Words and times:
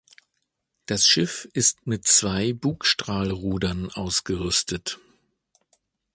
Das 0.87 1.05
Schiff 1.07 1.47
ist 1.53 1.85
mit 1.85 2.07
zwei 2.07 2.53
Bugstrahlrudern 2.53 3.91
ausgerüstet. 3.91 4.99